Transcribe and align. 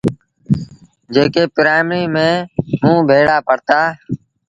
جيڪي 1.13 1.43
پرآئيمريٚ 1.55 2.11
ميݩ 2.15 2.45
موݩ 2.83 3.05
ڀيڙآ 3.09 3.37
پڙهتآ۔ 3.47 3.79